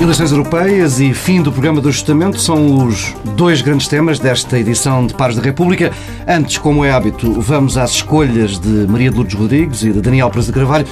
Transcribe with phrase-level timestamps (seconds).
[0.00, 5.06] Eleições europeias e fim do programa do ajustamento são os dois grandes temas desta edição
[5.06, 5.92] de Pares da República.
[6.26, 10.30] Antes, como é hábito, vamos às escolhas de Maria de Lourdes Rodrigues e de Daniel
[10.30, 10.86] Presa de Carvalho.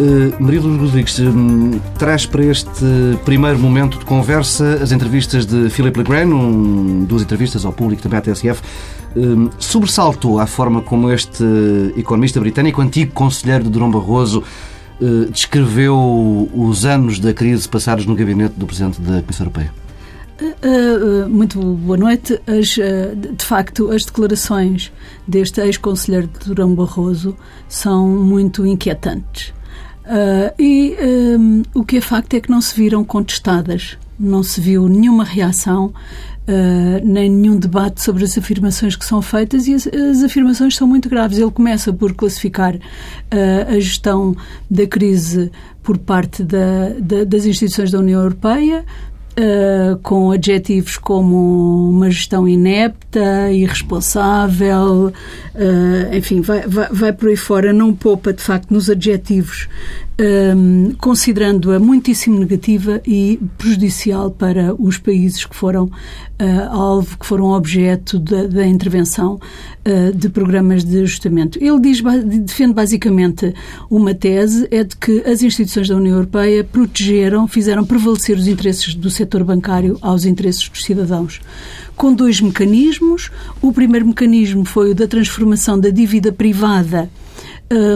[0.00, 2.84] Uh, Maria de Lourdes Rodrigues um, traz para este
[3.24, 8.18] primeiro momento de conversa as entrevistas de Philip Legrand, um, duas entrevistas ao público também
[8.18, 8.62] à TSF.
[9.16, 11.42] Um, sobressaltou a forma como este
[11.96, 14.44] economista britânico, antigo conselheiro de Durão Barroso,
[15.00, 19.72] eh, descreveu os anos da crise passados no gabinete do Presidente da Comissão Europeia?
[20.40, 22.38] Uh, muito boa noite.
[22.46, 24.92] As, de facto, as declarações
[25.26, 27.34] deste ex-conselheiro de Durão Barroso
[27.68, 29.54] são muito inquietantes.
[30.58, 30.94] E
[31.38, 35.24] um, o que é facto é que não se viram contestadas, não se viu nenhuma
[35.24, 35.92] reação
[36.48, 40.86] Uh, nem nenhum debate sobre as afirmações que são feitas e as, as afirmações são
[40.86, 41.38] muito graves.
[41.38, 42.80] Ele começa por classificar uh,
[43.68, 44.36] a gestão
[44.70, 45.50] da crise
[45.82, 48.84] por parte da, da, das instituições da União Europeia,
[49.38, 55.12] Uh, com adjetivos como uma gestão inepta, irresponsável,
[55.54, 59.68] uh, enfim, vai, vai, vai, por aí fora, não poupa de facto nos adjetivos,
[60.18, 67.52] um, considerando-a muitíssimo negativa e prejudicial para os países que foram uh, alvo, que foram
[67.52, 71.58] objeto da, da intervenção uh, de programas de ajustamento.
[71.62, 73.54] Ele diz, defende basicamente
[73.90, 78.94] uma tese, é de que as instituições da União Europeia protegeram, fizeram prevalecer os interesses
[78.94, 81.40] do setor bancário aos interesses dos cidadãos
[81.94, 83.30] com dois mecanismos.
[83.60, 87.08] O primeiro mecanismo foi o da transformação da dívida privada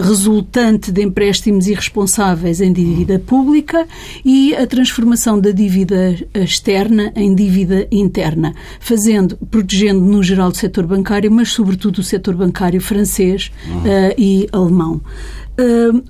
[0.03, 3.87] resultante de empréstimos irresponsáveis em dívida pública
[4.23, 10.85] e a transformação da dívida externa em dívida interna, fazendo, protegendo no geral o setor
[10.85, 15.01] bancário, mas sobretudo o setor bancário francês uh, e alemão.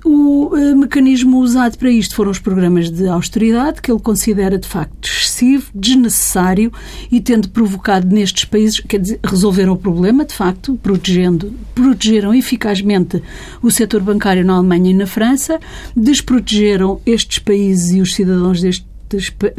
[0.04, 4.68] O uh, mecanismo usado para isto foram os programas de austeridade, que ele considera de
[4.68, 6.72] facto excessivo, desnecessário
[7.10, 13.22] e tendo provocado nestes países, quer dizer, resolveram o problema, de facto, protegendo, protegeram eficazmente
[13.60, 15.58] o setor bancário na Alemanha e na França,
[15.96, 18.92] desprotegeram estes países e os cidadãos destes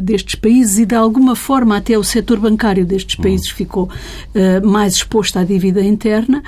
[0.00, 4.94] destes países e, de alguma forma, até o setor bancário destes países ficou uh, mais
[4.94, 6.42] exposto à dívida interna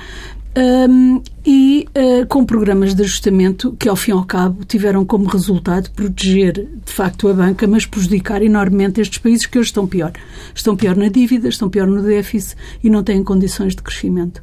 [0.57, 5.25] um, e uh, com programas de ajustamento que, ao fim e ao cabo, tiveram como
[5.25, 10.11] resultado proteger, de facto, a banca, mas prejudicar enormemente estes países que hoje estão pior.
[10.55, 14.41] Estão pior na dívida, estão pior no déficit e não têm condições de crescimento.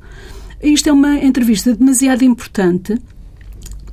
[0.62, 2.96] Isto é uma entrevista demasiado importante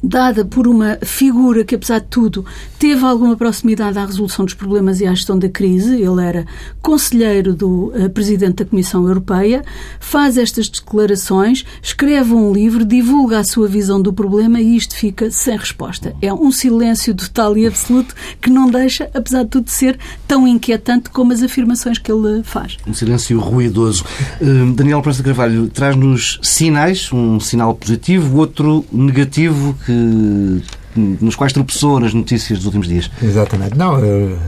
[0.04, 2.46] dada por uma figura que, apesar de tudo,
[2.80, 6.02] teve alguma proximidade à resolução dos problemas e à gestão da crise.
[6.02, 6.46] Ele era
[6.82, 9.64] conselheiro do uh, Presidente da Comissão Europeia,
[10.00, 15.30] faz estas declarações, escreve um livro, divulga a sua visão do problema e isto fica
[15.30, 16.16] sem resposta.
[16.22, 21.10] É um silêncio total e absoluto que não deixa, apesar de tudo, ser tão inquietante
[21.10, 22.78] como as afirmações que ele faz.
[22.88, 24.04] Um silêncio ruidoso.
[24.42, 29.91] Uh, Daniel Prensa Carvalho traz-nos sinais, um sinal positivo, outro negativo que
[30.94, 33.10] que nos quais tropeçou nas notícias dos últimos dias.
[33.22, 33.78] Exatamente.
[33.78, 33.96] Não,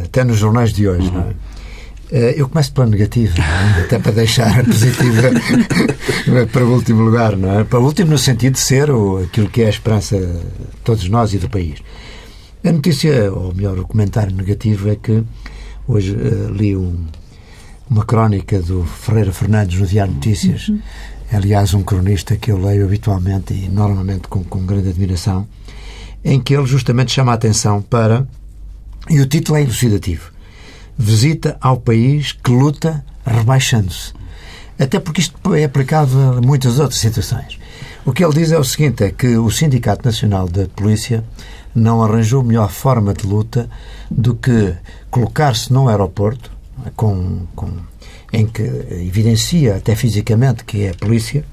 [0.04, 1.08] até nos jornais de hoje.
[1.08, 1.14] Uhum.
[1.14, 1.34] Não é?
[2.12, 3.82] Eh, eu começo pela negativa, é?
[3.82, 5.32] até para deixar a positiva
[6.52, 7.64] para o último lugar, não é?
[7.64, 10.42] Para o último no sentido de ser o, aquilo que é a esperança de
[10.84, 11.80] todos nós e do país.
[12.64, 15.24] A notícia, ou melhor, o comentário negativo é que
[15.88, 17.03] hoje uh, li um,
[17.90, 20.80] uma crónica do Ferreira Fernandes no Diário Notícias, uhum
[21.36, 25.48] aliás, um cronista que eu leio habitualmente e normalmente com, com grande admiração,
[26.24, 28.28] em que ele justamente chama a atenção para.
[29.10, 30.32] E o título é elucidativo:
[30.98, 34.14] Visita ao país que luta rebaixando-se.
[34.80, 37.60] Até porque isto é aplicado a muitas outras situações.
[38.06, 41.24] O que ele diz é o seguinte: é que o Sindicato Nacional da Polícia
[41.76, 43.70] não arranjou melhor forma de luta
[44.10, 44.74] do que
[45.10, 46.52] colocar-se num aeroporto
[46.96, 47.72] com, com
[48.34, 51.46] em que evidencia até fisicamente que é a polícia,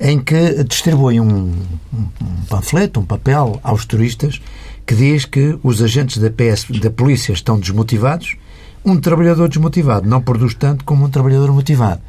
[0.00, 1.52] em que distribui um,
[1.92, 4.40] um, panfleto, um papel aos turistas
[4.84, 8.36] que diz que os agentes da, PS, da polícia estão desmotivados.
[8.84, 12.02] Um trabalhador desmotivado não produz tanto como um trabalhador motivado.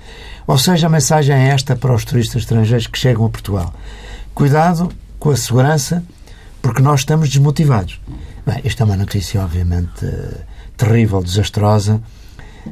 [0.47, 3.73] Ou seja, a mensagem é esta para os turistas estrangeiros que chegam a Portugal.
[4.33, 6.03] Cuidado com a segurança,
[6.61, 8.01] porque nós estamos desmotivados.
[8.45, 10.05] Bem, isto é uma notícia, obviamente,
[10.75, 12.01] terrível, desastrosa,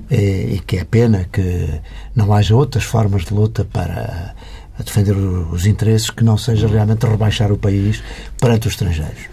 [0.10, 1.70] e, que é pena que
[2.16, 4.34] não haja outras formas de luta para
[4.80, 8.04] defender os interesses que não seja realmente rebaixar o país
[8.40, 9.33] perante os estrangeiros.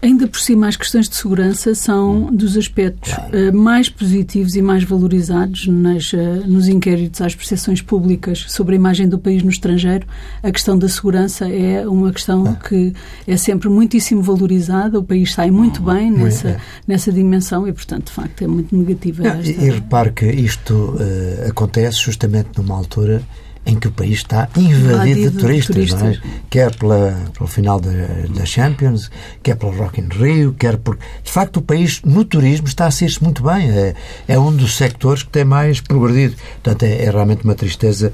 [0.00, 4.84] Ainda por cima, as questões de segurança são dos aspectos uh, mais positivos e mais
[4.84, 10.06] valorizados nas, uh, nos inquéritos às percepções públicas sobre a imagem do país no estrangeiro.
[10.40, 12.54] A questão da segurança é uma questão ah.
[12.54, 12.92] que
[13.26, 15.00] é sempre muitíssimo valorizada.
[15.00, 16.60] O país sai muito bem nessa, é.
[16.86, 19.26] nessa dimensão e, portanto, de facto, é muito negativa.
[19.26, 19.50] esta...
[19.50, 23.20] E, e repare que isto uh, acontece justamente numa altura
[23.68, 26.16] em que o país está invadido de turistas, de turistas.
[26.16, 26.40] É?
[26.48, 29.10] quer pela, pelo final da, Champions,
[29.42, 30.96] quer pelo Rock in Rio, quer por...
[31.22, 33.70] De facto, o país no turismo está a ser-se muito bem.
[33.70, 33.94] É,
[34.26, 36.34] é um dos sectores que tem mais progredido.
[36.62, 38.10] Portanto, é, é realmente uma tristeza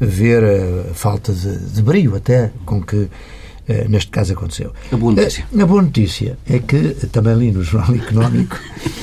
[0.00, 3.08] ver a falta de, de brilho até com que
[3.68, 4.72] eh, neste caso aconteceu.
[4.90, 5.46] A boa notícia.
[5.56, 8.58] A, a boa notícia é que, também li no Jornal Económico,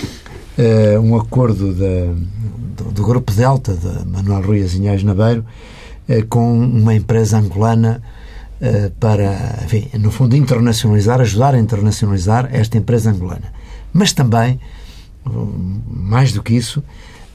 [0.58, 2.14] eh, um acordo da,
[2.78, 5.46] do, do, Grupo Delta, de Manuel Rui Azinhais Nabeiro,
[6.30, 8.02] com uma empresa angolana
[8.60, 13.52] eh, para, enfim, no fundo, internacionalizar, ajudar a internacionalizar esta empresa angolana.
[13.92, 14.60] Mas também,
[15.88, 16.84] mais do que isso,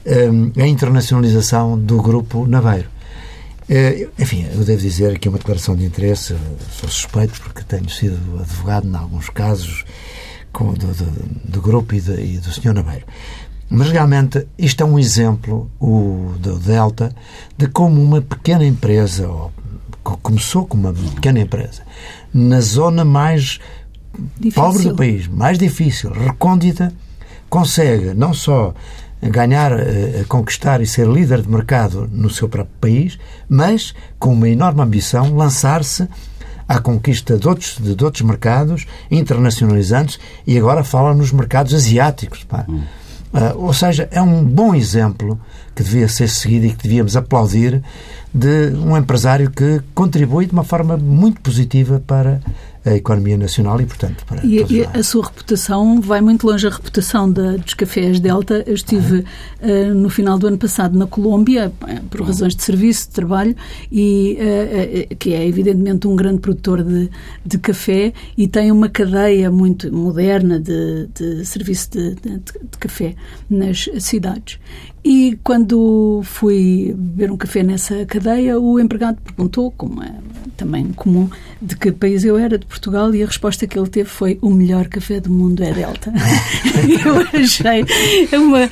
[0.05, 0.29] eh,
[0.61, 2.89] a internacionalização do grupo Naveiro.
[4.17, 6.33] Enfim, eu devo dizer que é uma declaração de interesse,
[6.71, 9.83] sou suspeito porque tenho sido advogado em alguns casos
[10.53, 12.73] do, do, do grupo e, de, e do Sr.
[12.73, 13.05] Naveiro.
[13.69, 17.13] Mas realmente isto é um exemplo, o do Delta,
[17.57, 19.51] de como uma pequena empresa, ou,
[20.03, 21.81] começou como uma pequena empresa,
[22.33, 23.59] na zona mais
[24.39, 24.63] difícil.
[24.63, 26.93] pobre do país, mais difícil, recôndita,
[27.49, 28.73] consegue não só
[29.21, 33.19] ganhar, eh, conquistar e ser líder de mercado no seu próprio país,
[33.49, 36.07] mas com uma enorme ambição lançar-se
[36.67, 42.43] à conquista de outros, de outros mercados internacionalizantes e agora fala nos mercados asiáticos.
[42.43, 42.65] Pá.
[42.67, 42.83] Hum.
[43.33, 45.39] Uh, ou seja, é um bom exemplo
[45.75, 47.83] que devia ser seguido e que devíamos aplaudir
[48.33, 52.39] de um empresário que contribui de uma forma muito positiva para
[52.87, 56.69] a economia nacional e, portanto, para e, e a sua reputação vai muito longe a
[56.69, 58.63] reputação da, dos cafés Delta.
[58.65, 63.07] Eu estive uh, no final do ano passado na Colômbia, eh, por razões de serviço,
[63.07, 63.55] de trabalho,
[63.91, 64.37] e
[65.11, 67.09] uh, que é evidentemente um grande produtor de,
[67.45, 73.15] de café e tem uma cadeia muito moderna de, de serviço de, de, de café
[73.49, 74.59] nas cidades.
[75.09, 80.11] E quando fui beber um café nessa cadeia, o empregado perguntou, como é
[80.57, 81.29] também comum,
[81.61, 84.49] de que país eu era, de Portugal, e a resposta que ele teve foi: o
[84.49, 86.11] melhor café do mundo é Delta.
[87.05, 87.85] eu achei
[88.37, 88.63] uma.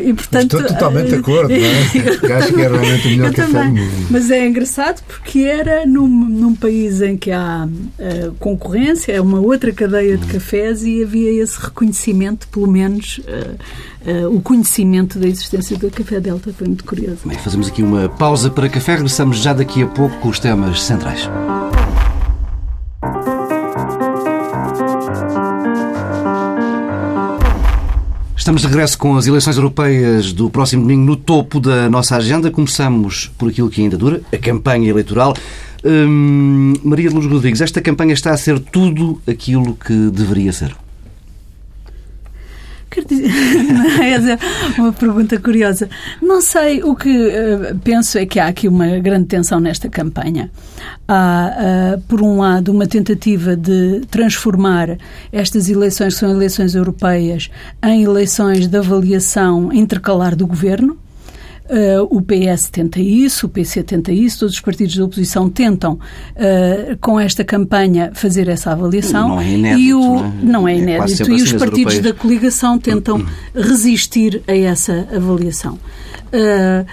[0.00, 2.34] E, portanto, Estou totalmente de acordo, não é?
[2.38, 3.84] acho que é realmente o melhor café também.
[3.84, 4.06] do mundo.
[4.10, 9.38] Mas é engraçado porque era num, num país em que há uh, concorrência, é uma
[9.38, 13.18] outra cadeia de cafés, e havia esse reconhecimento, pelo menos.
[13.18, 16.52] Uh, uh, o conhecimento da existência do Café Delta.
[16.52, 17.20] Foi muito curioso.
[17.24, 18.94] Bem, fazemos aqui uma pausa para café.
[18.94, 21.28] Regressamos já daqui a pouco com os temas centrais.
[28.44, 32.50] Estamos de regresso com as eleições europeias do próximo domingo no topo da nossa agenda.
[32.50, 35.34] Começamos por aquilo que ainda dura, a campanha eleitoral.
[35.82, 40.76] Hum, Maria Luz Rodrigues, esta campanha está a ser tudo aquilo que deveria ser.
[43.08, 44.38] Dizer,
[44.76, 45.88] é uma pergunta curiosa.
[46.20, 50.50] Não sei, o que uh, penso é que há aqui uma grande tensão nesta campanha.
[51.06, 54.98] Há, uh, por um lado, uma tentativa de transformar
[55.32, 57.50] estas eleições, que são eleições europeias,
[57.82, 60.98] em eleições de avaliação intercalar do governo
[61.64, 65.94] Uh, o PS tenta isso, o PC tenta isso, todos os partidos da oposição tentam,
[65.94, 69.28] uh, com esta campanha, fazer essa avaliação.
[69.28, 69.80] Não é inédito.
[69.80, 71.30] E o, não é, não é inédito.
[71.30, 75.78] É e os partidos da coligação tentam resistir a essa avaliação.
[76.26, 76.84] Uh,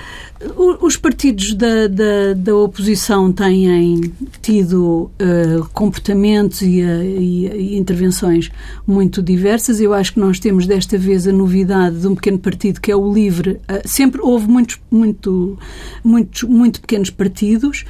[0.81, 8.49] os partidos da, da, da, oposição têm tido uh, comportamentos e, uh, e, intervenções
[8.85, 9.79] muito diversas.
[9.79, 12.95] Eu acho que nós temos desta vez a novidade de um pequeno partido que é
[12.95, 13.51] o LIVRE.
[13.51, 15.59] Uh, sempre houve muitos, muito,
[16.03, 17.85] muitos, muito pequenos partidos.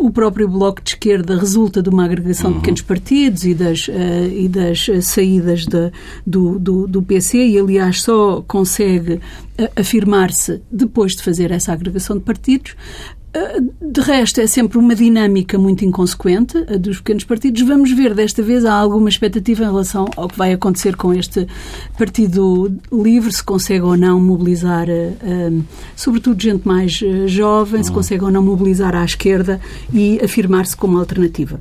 [0.00, 2.56] o próprio Bloco de Esquerda resulta de uma agregação uhum.
[2.56, 5.92] de pequenos partidos e das, e das saídas de,
[6.26, 9.20] do, do, do PC e, aliás, só consegue
[9.76, 12.74] afirmar-se depois de fazer essa agregação de partidos.
[13.34, 17.62] Ah, de resto, é sempre uma dinâmica muito inconsequente a dos pequenos partidos.
[17.62, 21.46] Vamos ver, desta vez, há alguma expectativa em relação ao que vai acontecer com este
[21.96, 25.64] Partido Livre, se consegue ou não mobilizar, uh,
[25.96, 26.92] sobretudo, gente mais
[27.26, 27.84] jovem, uhum.
[27.84, 29.58] se consegue ou não mobilizar à esquerda
[29.92, 31.58] e afirmar-se como alternativa.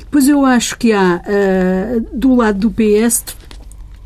[0.00, 3.24] Depois eu acho que há, uh, do lado do PS,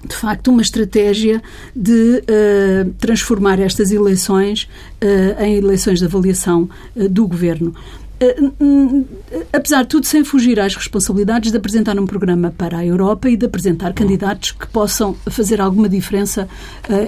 [0.05, 1.43] de facto, uma estratégia
[1.77, 4.69] de uh, transformar estas eleições
[5.03, 7.75] uh, em eleições de avaliação uh, do governo.
[9.53, 13.37] Apesar de tudo, sem fugir às responsabilidades de apresentar um programa para a Europa e
[13.37, 16.49] de apresentar candidatos que possam fazer alguma diferença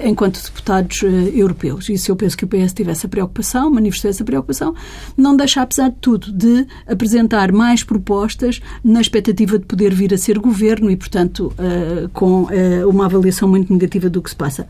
[0.03, 1.03] enquanto deputados
[1.33, 1.89] europeus.
[1.89, 4.73] Isso eu penso que o PS tivesse a preocupação, manifestou essa preocupação,
[5.15, 10.17] não deixa, apesar de tudo, de apresentar mais propostas na expectativa de poder vir a
[10.17, 11.53] ser governo e, portanto,
[12.13, 12.47] com
[12.87, 14.67] uma avaliação muito negativa do que se passa.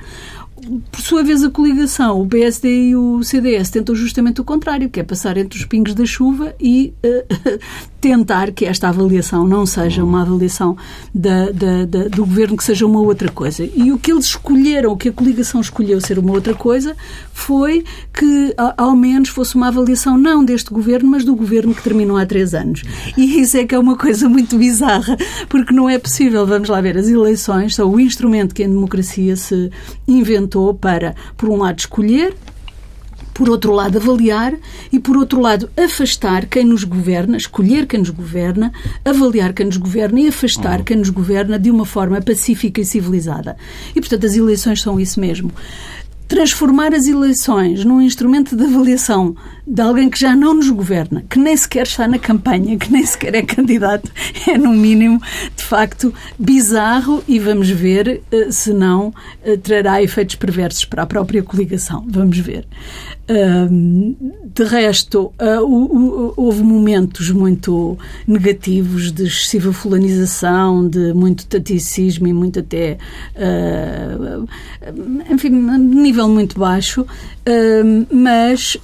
[0.91, 5.00] Por sua vez, a coligação, o PSD e o CDS, tentam justamente o contrário, que
[5.00, 7.60] é passar entre os pingos da chuva e uh,
[8.03, 10.75] tentar que esta avaliação não seja uma avaliação
[11.15, 13.63] da, da, da, do governo, que seja uma outra coisa.
[13.63, 16.98] E o que eles escolheram, o que a coligação escolheu ser uma outra coisa,
[17.31, 22.17] foi que ao menos fosse uma avaliação não deste governo, mas do governo que terminou
[22.17, 22.83] há três anos.
[23.17, 25.15] E isso é que é uma coisa muito bizarra,
[25.48, 29.38] porque não é possível, vamos lá ver, as eleições são o instrumento que em democracia
[29.38, 29.72] se
[30.05, 32.36] inventou para, por um lado, escolher
[33.34, 34.54] por outro lado, avaliar
[34.92, 38.72] e, por outro lado, afastar quem nos governa, escolher quem nos governa,
[39.04, 40.86] avaliar quem nos governa e afastar uhum.
[40.86, 43.58] quem nos governa de uma forma pacífica e civilizada.
[43.96, 45.52] E, portanto, as eleições são isso mesmo
[46.34, 49.36] transformar as eleições num instrumento de avaliação
[49.68, 53.06] de alguém que já não nos governa, que nem sequer está na campanha, que nem
[53.06, 54.12] sequer é candidato,
[54.50, 55.22] é no mínimo,
[55.56, 59.13] de facto, bizarro e vamos ver eh, se não
[59.44, 62.04] eh, trará efeitos perversos para a própria coligação.
[62.10, 62.66] Vamos ver.
[64.54, 67.98] De resto, ah, houve momentos muito
[68.28, 72.98] negativos de excessiva fulanização, de muito taticismo e muito até,
[75.32, 77.06] enfim, nível muito baixo,
[78.12, 78.77] mas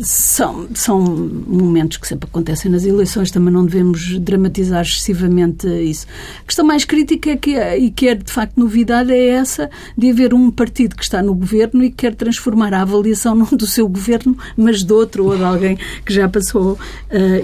[0.00, 1.00] são, são
[1.46, 6.06] momentos que sempre acontecem nas eleições, também não devemos dramatizar excessivamente isso.
[6.40, 10.10] A questão mais crítica é que, e que é de facto novidade é essa de
[10.10, 13.66] haver um partido que está no governo e que quer transformar a avaliação não do
[13.66, 16.78] seu governo, mas de outro ou de alguém que já passou uh,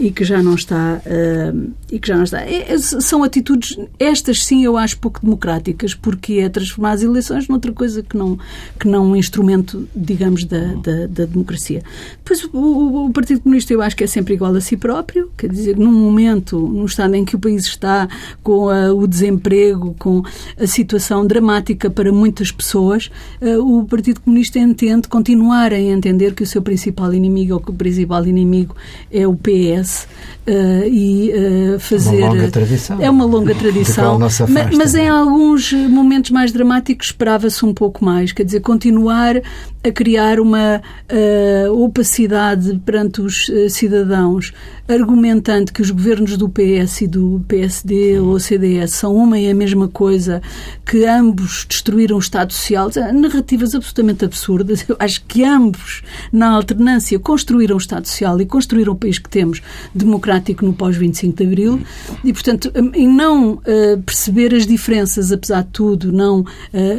[0.00, 2.42] e que já não está uh, e que já não está.
[2.42, 7.48] É, é, são atitudes estas sim eu acho pouco democráticas porque é transformar as eleições
[7.48, 8.38] noutra coisa que não
[8.78, 11.82] que não um instrumento digamos da, da, da democracia.
[12.18, 15.48] Depois o, o, Partido Comunista eu acho que é sempre igual a si próprio, quer
[15.48, 18.08] dizer num momento no estado em que o país está
[18.42, 20.22] com a, o desemprego, com
[20.58, 26.42] a situação dramática para muitas pessoas, uh, o Partido Comunista entende continuar a entender que
[26.42, 28.74] o seu principal inimigo ou que o principal inimigo
[29.10, 30.06] é o PS
[30.46, 31.32] uh, e
[31.78, 32.22] fazer.
[32.22, 33.00] Uma longa tradição.
[33.00, 34.18] É uma longa tradição.
[34.18, 39.42] mas, mas em alguns momentos mais dramáticos esperava-se um pouco mais, quer dizer, continuar
[39.82, 44.52] a criar uma uh, opacidade perante os uh, cidadãos,
[44.92, 49.54] argumentando que os governos do PS e do PSD ou CDS são uma e a
[49.54, 50.42] mesma coisa,
[50.84, 54.84] que ambos destruíram o Estado Social, narrativas absolutamente absurdas.
[54.88, 59.28] Eu acho que ambos, na alternância, construíram o Estado Social e construíram o país que
[59.28, 59.62] temos,
[59.94, 61.80] democrático no pós-25 de Abril,
[62.24, 66.44] e, portanto, em não uh, perceber as diferenças, apesar de tudo, não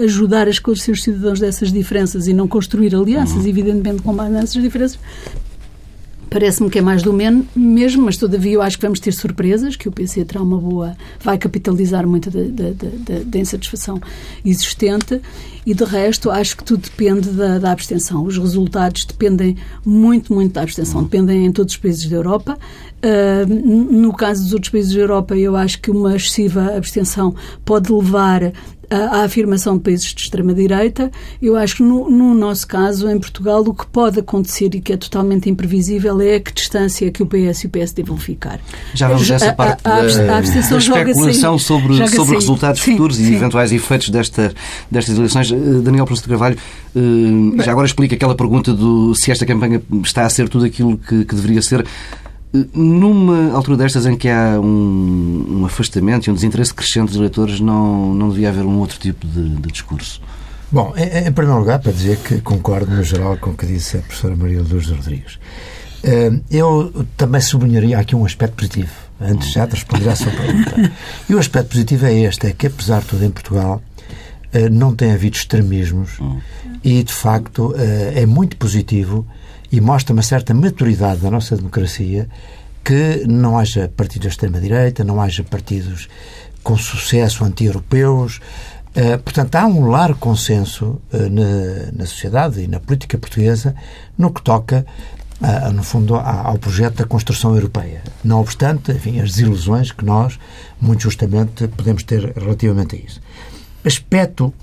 [0.03, 3.47] ajudar a esclarecer os cidadãos dessas diferenças e não construir construir alianças, uhum.
[3.47, 4.99] evidentemente com base nessas diferenças.
[6.31, 7.11] Parece-me que é mais do
[7.53, 10.95] mesmo, mas todavia eu acho que vamos ter surpresas, que o PC terá uma boa.
[11.21, 13.99] vai capitalizar muito da, da, da, da insatisfação
[14.45, 15.19] existente
[15.65, 18.23] e de resto acho que tudo depende da, da, abstenção.
[18.23, 22.57] Os resultados dependem muito, muito da abstenção, dependem em todos os países da Europa.
[23.03, 27.33] Uh, no caso dos outros países da Europa, eu acho que uma excessiva abstenção
[27.65, 28.53] pode levar
[28.91, 31.09] a, afirmação de países de extrema-direita.
[31.41, 34.91] Eu acho que no, no, nosso caso, em Portugal, o que pode acontecer e que
[34.93, 38.59] é totalmente imprevisível é a que distância que o PS e o PSD vão ficar.
[38.93, 42.91] Já vamos a essa parte a, a, da, a da especulação sobre, sobre resultados sim,
[42.91, 43.31] futuros sim.
[43.31, 44.53] e eventuais efeitos desta,
[44.89, 45.51] destas eleições.
[45.51, 46.57] Eh, Daniel Proust de Carvalho,
[46.95, 50.97] uh, já agora explica aquela pergunta do se esta campanha está a ser tudo aquilo
[50.97, 51.85] que, que deveria ser.
[52.73, 57.61] Numa altura destas em que há um, um, afastamento e um desinteresse crescente dos eleitores,
[57.61, 60.21] não, não devia haver um outro tipo de, de discurso?
[60.69, 63.97] Bom, em, em, primeiro lugar, para dizer que concordo no geral com o que disse
[63.97, 65.39] a professora Maria Luz Rodrigues.
[66.03, 70.91] Eh, eu também sublinharia aqui um aspecto positivo, antes já de responder à sua pergunta.
[71.29, 73.81] E o aspecto positivo é este, é que apesar de tudo em Portugal
[74.51, 76.39] eh, não tem havido extremismos hum.
[76.83, 79.25] e, de facto, é muito positivo
[79.71, 82.27] e mostra uma certa maturidade da nossa democracia
[82.83, 86.09] que não haja partidos da extrema-direita, não haja partidos
[86.63, 88.39] com sucesso anti-europeus.
[88.89, 93.73] Uh, portanto, há um largo consenso uh, na, na, sociedade e na política portuguesa
[94.17, 94.85] no que toca,
[95.39, 98.03] uh, no fundo, ao projeto da construção europeia.
[98.23, 100.37] Não obstante, enfim, as desilusões que nós,
[100.79, 103.21] muito justamente, podemos ter relativamente a isso.
[103.85, 104.53] Aspecto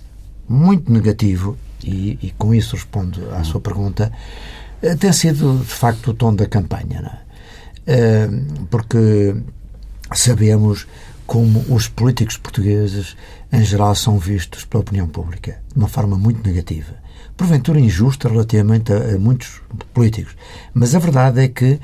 [0.46, 4.12] muito negativo, e, e com isso respondo à sua pergunta,
[4.98, 7.02] tem sido, de facto, o tom da campanha.
[7.02, 7.28] Não é?
[8.70, 9.34] porque
[10.12, 10.86] sabemos
[11.26, 13.16] como os políticos portugueses,
[13.52, 16.94] em geral, são vistos pela opinião pública de uma forma muito negativa.
[17.36, 19.60] Porventura injusta relativamente a, a muitos
[19.92, 20.34] políticos.
[20.74, 21.78] Mas a verdade é que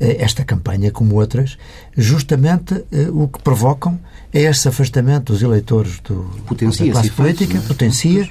[0.00, 1.58] eh, esta campanha, como outras,
[1.96, 3.98] justamente eh, o que provocam
[4.32, 8.28] é esse afastamento dos eleitores do, da classe política, faz, potencia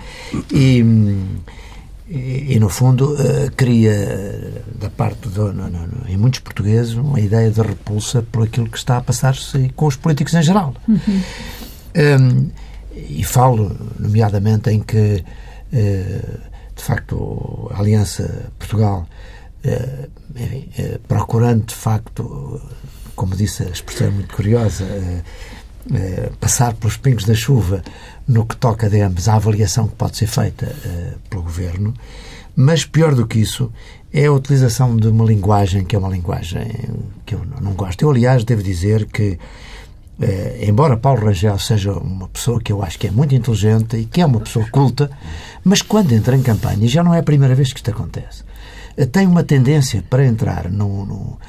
[0.51, 0.83] e,
[2.15, 7.19] e, e, no fundo, uh, cria da parte, do, no, no, em muitos portugueses, uma
[7.19, 10.75] ideia de repulsa por aquilo que está a passar-se com os políticos em geral.
[10.87, 11.21] Uhum.
[11.95, 12.51] Um,
[12.95, 15.23] e falo, nomeadamente, em que,
[15.73, 16.39] uh,
[16.75, 19.07] de facto, a Aliança Portugal
[19.63, 20.09] eh,
[20.77, 22.61] eh, procurando de facto,
[23.15, 24.83] como disse a expressão muito curiosa,
[25.91, 27.83] eh, passar pelos pingos da chuva
[28.27, 30.73] no que toca, digamos, à avaliação que pode ser feita
[31.29, 31.93] pelo governo,
[32.55, 33.71] mas pior do que isso
[34.13, 36.65] é a utilização de uma linguagem que é uma linguagem
[37.25, 38.01] que eu não gosto.
[38.03, 39.37] Eu, aliás, devo dizer que
[40.61, 44.21] embora Paulo Rangel seja uma pessoa que eu acho que é muito inteligente e que
[44.21, 45.09] é uma pessoa culta,
[45.65, 48.43] mas quando entra em campanha, já não é a primeira vez que isto acontece
[49.11, 51.39] tem uma tendência para entrar no, no,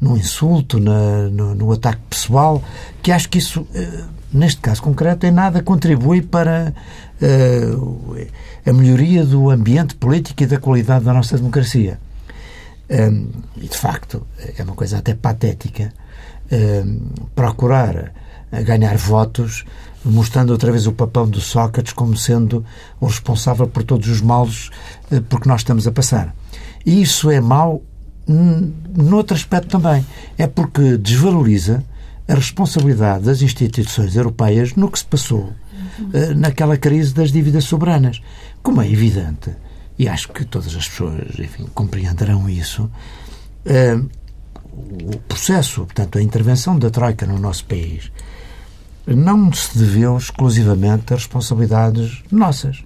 [0.00, 2.62] no insulto, na, no, no, ataque pessoal,
[3.02, 6.72] que acho que isso, eh, neste caso concreto, em nada contribui para
[7.20, 8.26] uh,
[8.64, 11.98] a melhoria do ambiente político e da qualidade da nossa democracia.
[12.90, 14.26] Um, e, de facto,
[14.58, 15.92] é uma coisa até patética
[16.50, 18.12] um, procurar
[18.64, 19.64] ganhar votos
[20.04, 22.64] mostrando outra vez o papel do Sócrates como sendo
[23.00, 24.68] o responsável por todos os males
[25.10, 26.34] uh, por que nós estamos a passar.
[26.84, 27.82] E isso é mau
[28.94, 30.04] noutro aspecto também.
[30.38, 31.84] É porque desvaloriza
[32.28, 35.52] a responsabilidade das instituições europeias no que se passou
[35.98, 38.20] uh, naquela crise das dívidas soberanas.
[38.62, 39.50] Como é evidente,
[39.98, 42.84] e acho que todas as pessoas enfim, compreenderão isso,
[43.66, 44.10] uh,
[44.72, 48.10] o processo, portanto, a intervenção da Troika no nosso país
[49.06, 52.82] não se deveu exclusivamente a responsabilidades nossas.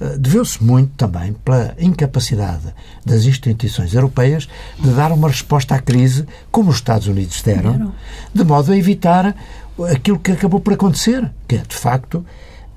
[0.00, 2.72] Eh, deveu-se muito também pela incapacidade
[3.04, 7.92] das instituições europeias de dar uma resposta à crise, como os Estados Unidos deram,
[8.32, 9.34] de modo a evitar
[9.90, 12.24] aquilo que acabou por acontecer, que é, de facto,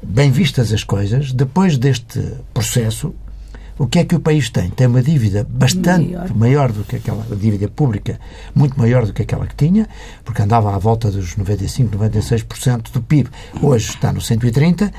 [0.01, 2.19] bem vistas as coisas, depois deste
[2.53, 3.13] processo,
[3.77, 4.69] o que é que o país tem?
[4.69, 8.19] Tem uma dívida bastante maior, maior do que aquela dívida pública,
[8.53, 9.87] muito maior do que aquela que tinha,
[10.23, 13.29] porque andava à volta dos 95, 96% do PIB.
[13.61, 14.91] Hoje está no 130 eh,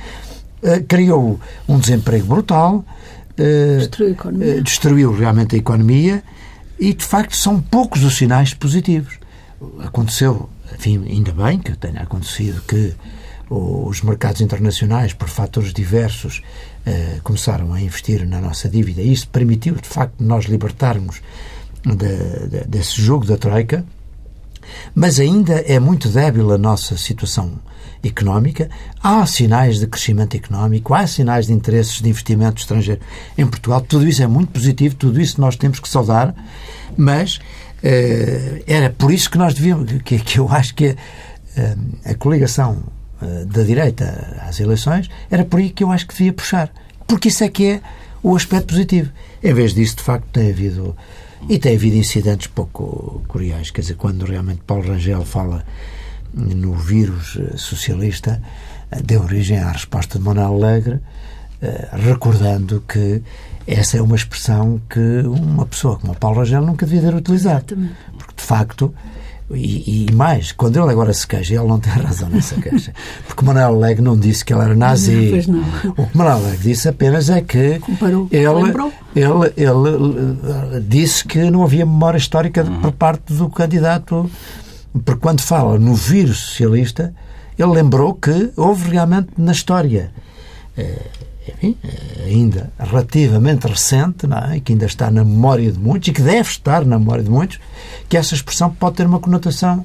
[0.88, 2.84] criou um desemprego brutal,
[3.38, 6.22] uh, destruiu, uh, destruiu realmente a economia
[6.78, 9.18] e, de facto, são poucos os sinais positivos.
[9.80, 12.94] Aconteceu, enfim, ainda bem que tenha acontecido que
[13.48, 16.42] os mercados internacionais, por fatores diversos,
[17.22, 19.02] começaram a investir na nossa dívida.
[19.02, 21.20] Isso permitiu, de facto, nós libertarmos
[21.84, 23.84] de, de, desse jogo da Troika,
[24.94, 27.52] mas ainda é muito débil a nossa situação
[28.04, 28.68] económica,
[29.02, 33.00] há sinais de crescimento económico, há sinais de interesses de investimento estrangeiro
[33.38, 33.80] em Portugal.
[33.80, 36.34] Tudo isso é muito positivo, tudo isso nós temos que saudar,
[36.96, 37.38] mas
[37.82, 40.96] eh, era por isso que nós devíamos, que, que eu acho que
[41.56, 42.82] eh, a coligação
[43.20, 46.72] eh, da direita às eleições era por aí que eu acho que devia puxar.
[47.06, 47.80] Porque isso é que é
[48.22, 49.10] o aspecto positivo.
[49.42, 50.96] Em vez disso, de facto, tem havido.
[51.48, 53.70] E tem havido incidentes pouco curiosos.
[53.70, 55.64] Quer dizer, quando realmente Paulo Rangel fala
[56.32, 58.40] no vírus eh, socialista
[58.90, 61.00] eh, deu origem à resposta de Manuel Alegre,
[61.60, 63.22] eh, recordando que
[63.66, 67.76] essa é uma expressão que uma pessoa como Paulo Rangel nunca devia ter utilizado.
[68.16, 68.94] Porque, de facto,
[69.54, 72.92] e, e, mais, quando ele agora se queixa, ele não tem razão nessa queixa.
[73.26, 75.44] Porque Manuel Alegre não disse que ele era nazi.
[75.48, 75.90] Não, não.
[75.96, 78.28] O que Manuel Alegre disse apenas é que Comparou.
[78.30, 78.46] ele,
[79.14, 82.80] ele, ele, disse que não havia memória histórica uhum.
[82.80, 84.30] por parte do candidato
[85.04, 87.14] porque quando fala no vírus socialista,
[87.58, 90.12] ele lembrou que houve realmente na história,
[90.76, 91.06] eh,
[91.48, 94.60] enfim, eh, ainda relativamente recente, é?
[94.60, 97.58] que ainda está na memória de muitos e que deve estar na memória de muitos,
[98.08, 99.84] que essa expressão pode ter uma conotação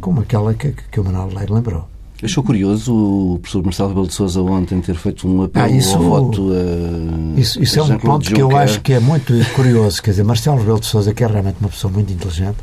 [0.00, 1.88] como aquela que, que o Manuel Leite lembrou.
[2.22, 5.96] Achou curioso o professor Marcelo Rebelo de Sousa ontem ter feito um apelo ah, isso,
[5.96, 9.32] ao voto a, Isso, isso a é um ponto que eu acho que é muito
[9.54, 10.02] curioso.
[10.02, 12.56] Quer dizer, Marcelo Rebelo de Sousa, que é realmente uma pessoa muito inteligente,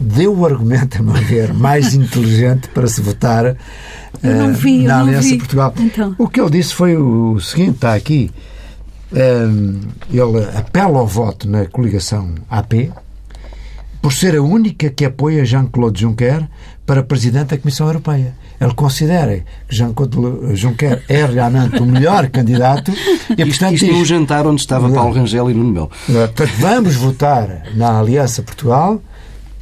[0.00, 5.36] deu o argumento, a meu ver, mais inteligente para se votar uh, vi, na Aliança
[5.36, 5.74] Portugal.
[5.78, 6.14] Então.
[6.18, 8.30] O que ele disse foi o seguinte: está aqui.
[9.12, 9.48] Eh,
[10.08, 12.92] ele apela ao voto na coligação AP
[14.00, 16.48] por ser a única que apoia Jean-Claude Juncker
[16.86, 18.34] para presidente da Comissão Europeia.
[18.60, 22.92] Ele considera que Jean-Claude Juncker é realmente o melhor candidato
[23.30, 25.90] e, portanto, isto, isto no jantar onde estava Paulo Rangel e Nuno.
[26.06, 29.02] Portanto, vamos votar na Aliança Portugal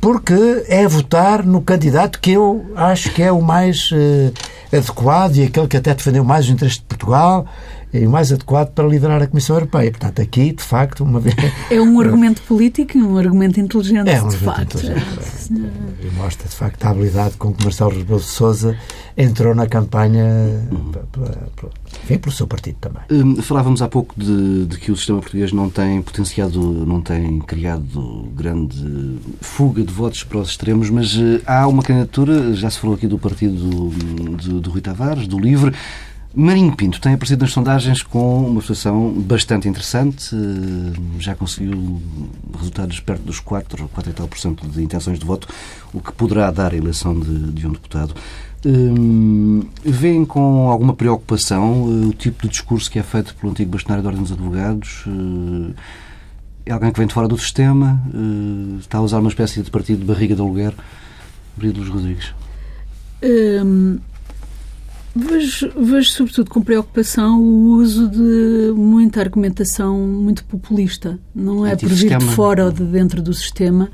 [0.01, 4.33] porque é votar no candidato que eu acho que é o mais uh,
[4.73, 7.47] adequado e aquele que até defendeu mais os interesses de Portugal
[7.93, 9.91] e o mais adequado para liderar a Comissão Europeia.
[9.91, 11.35] Portanto, aqui, de facto, uma vez...
[11.71, 14.79] É um argumento político e um argumento inteligente, é um de argumento facto.
[14.79, 15.53] inteligente.
[16.03, 18.77] E mostra, de facto, a habilidade com que Marcelo Rebelo de Sousa
[19.17, 20.25] entrou na campanha
[22.05, 23.03] enfim, pelo seu partido também.
[23.11, 27.39] Hum, falávamos há pouco de, de, que o sistema português não tem potenciado, não tem
[27.41, 32.79] criado grande fuga de votos para os extremos, mas uh, há uma candidatura, já se
[32.79, 33.89] falou aqui do partido do,
[34.37, 35.75] do, do Rui Tavares, do Livre,
[36.35, 40.35] Marinho Pinto tem aparecido nas sondagens com uma situação bastante interessante.
[40.35, 42.01] Eh, já conseguiu
[42.57, 45.49] resultados perto dos 4, 4 e tal por cento de intenções de voto,
[45.93, 48.15] o que poderá dar a eleição de, de um deputado.
[48.65, 53.71] Hum, Vêem com alguma preocupação uh, o tipo de discurso que é feito pelo antigo
[53.71, 55.05] bastonário da Ordem dos Advogados?
[56.67, 58.01] É alguém que vem de fora do sistema?
[58.79, 60.75] Está a usar uma espécie de partido de barriga de aluguer?
[61.57, 62.35] Luz Rodrigues.
[63.23, 63.99] Hum,
[65.15, 71.19] vejo, vejo, sobretudo, com preocupação o uso de muita argumentação muito populista.
[71.35, 73.91] Não é por vir de fora ou de dentro do sistema,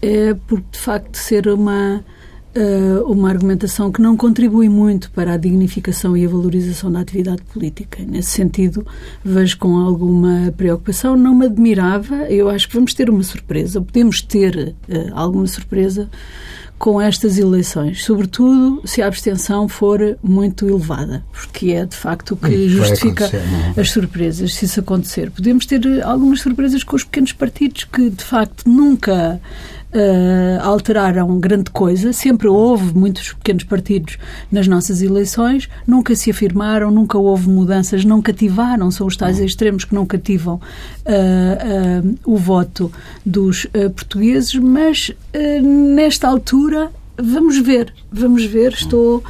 [0.00, 2.04] é por, de facto, ser uma
[2.54, 7.42] uh, uma argumentação que não contribui muito para a dignificação e a valorização da atividade
[7.42, 8.02] política.
[8.06, 8.86] Nesse sentido,
[9.24, 11.16] vejo com alguma preocupação.
[11.16, 16.08] Não me admirava, eu acho que vamos ter uma surpresa, podemos ter uh, alguma surpresa
[16.84, 22.36] com estas eleições, sobretudo se a abstenção for muito elevada, porque é de facto o
[22.36, 23.80] que justifica é?
[23.80, 25.30] as surpresas, se isso acontecer.
[25.30, 29.40] Podemos ter algumas surpresas com os pequenos partidos que de facto nunca
[29.94, 32.12] uh, alteraram grande coisa.
[32.12, 34.18] Sempre houve muitos pequenos partidos
[34.50, 39.84] nas nossas eleições, nunca se afirmaram, nunca houve mudanças, não cativaram, são os tais extremos
[39.84, 40.60] que não cativam uh,
[42.04, 42.92] uh, o voto
[43.24, 45.10] dos portugueses, mas
[45.62, 49.22] nesta altura vamos ver, vamos ver, estou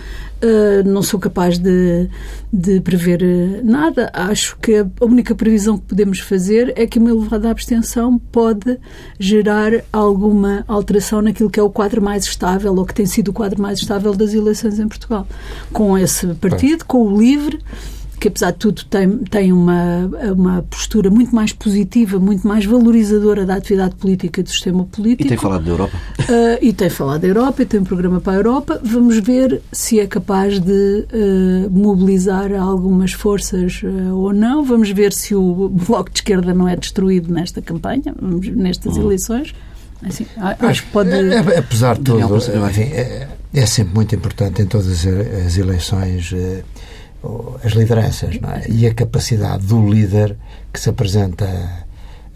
[0.43, 2.09] Uh, não sou capaz de,
[2.53, 4.11] de prever eh, nada.
[4.13, 8.79] Acho que a única previsão que podemos fazer é que uma elevada abstenção pode
[9.19, 13.33] gerar alguma alteração naquilo que é o quadro mais estável, ou que tem sido o
[13.33, 15.27] quadro mais estável das eleições em Portugal.
[15.73, 17.61] Com esse partido, com o LIVRE,
[18.19, 23.45] que apesar de tudo tem, tem uma, uma postura muito mais positiva, muito mais valorizadora
[23.45, 25.27] da atividade política e do sistema político.
[25.27, 25.97] E tem falado da Europa.
[26.21, 28.81] Uh, e tem falado da Europa e tem um programa para a Europa.
[28.83, 34.65] Vamos ver se é capaz de uh, mobilizar algumas forças uh, ou não.
[34.65, 39.05] Vamos ver se o Bloco de Esquerda não é destruído nesta campanha, nestas uhum.
[39.05, 39.55] eleições.
[40.03, 41.11] Assim, acho que pode.
[41.11, 46.35] É, é, apesar de tudo, enfim, é, é, sempre muito importante em todas as eleições
[47.63, 48.71] as lideranças é?
[48.71, 50.37] e a capacidade do líder
[50.73, 51.47] que se apresenta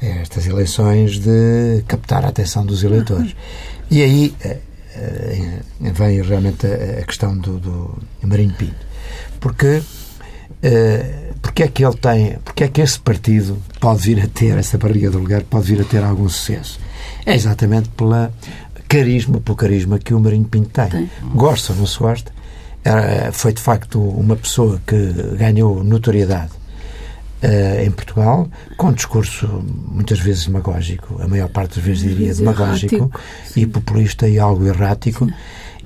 [0.00, 3.34] a estas eleições de captar a atenção dos eleitores.
[3.90, 4.58] E aí eh,
[4.94, 8.86] eh, vem realmente a questão do, do Marinho Pinto.
[9.40, 9.82] Porque,
[10.62, 14.56] eh, porque é que ele tem, porque é que esse partido pode vir a ter,
[14.56, 16.78] essa barriga do lugar, pode vir a ter algum sucesso?
[17.26, 18.32] É exatamente pela
[18.88, 20.88] carisma, pelo carisma que o Marinho Pinto tem.
[20.88, 21.10] tem.
[21.34, 22.32] Gosta ou não se gosta,
[23.32, 26.52] foi de facto uma pessoa que ganhou notoriedade
[27.42, 32.34] uh, em Portugal, com um discurso muitas vezes demagógico, a maior parte das vezes diria
[32.34, 33.20] demagógico errático,
[33.56, 35.28] e populista e algo errático.